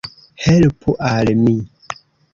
Helpu 0.45 0.95
al 1.11 1.31
mi. 1.43 1.55